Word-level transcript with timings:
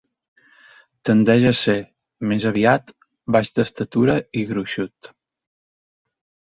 Tendeix 1.09 1.45
a 1.49 1.51
ser, 1.59 1.75
més 2.33 2.49
aviat, 2.53 2.91
baix 3.37 3.55
d'estatura 3.59 4.21
i 4.43 4.49
gruixut. 4.55 5.15